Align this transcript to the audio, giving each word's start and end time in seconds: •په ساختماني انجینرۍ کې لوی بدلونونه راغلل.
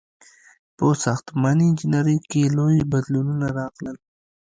•په 0.77 0.85
ساختماني 1.03 1.63
انجینرۍ 1.67 2.17
کې 2.29 2.53
لوی 2.57 2.79
بدلونونه 2.91 3.47
راغلل. 3.57 3.97